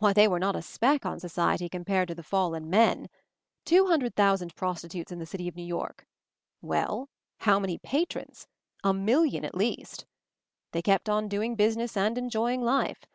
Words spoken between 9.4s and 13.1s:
at the least. They kept on doing business, and enjoying life.